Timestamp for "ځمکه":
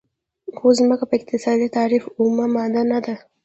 0.77-1.05